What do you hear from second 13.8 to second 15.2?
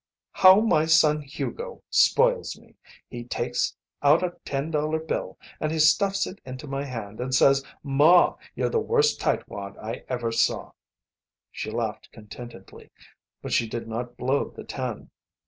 not blow the ten.